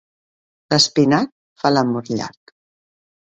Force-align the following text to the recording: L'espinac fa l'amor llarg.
L'espinac 0.73 1.29
fa 1.65 1.73
l'amor 1.75 2.11
llarg. 2.15 2.55